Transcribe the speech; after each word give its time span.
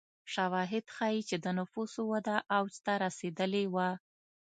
شواهد 0.33 0.85
ښيي 0.95 1.21
چې 1.29 1.35
د 1.43 1.45
نفوسو 1.59 2.01
وده 2.13 2.35
اوج 2.57 2.73
ته 2.85 2.93
رسېدلې 3.03 3.65
وه. 3.73 3.89